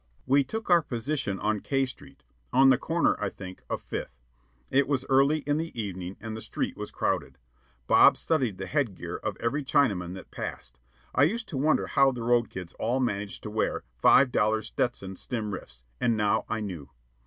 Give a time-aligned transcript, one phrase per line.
[0.25, 4.17] We took our position on K Street, on the corner, I think, of Fifth.
[4.71, 7.37] It was early in the evening and the street was crowded.
[7.85, 10.79] Bob studied the head gear of every Chinaman that passed.
[11.13, 15.17] I used to wonder how the road kids all managed to wear "five dollar Stetson
[15.17, 16.89] stiff rims," and now I knew.